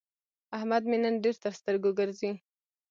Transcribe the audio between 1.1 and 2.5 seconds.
ډېر تر سترګو ګرځي.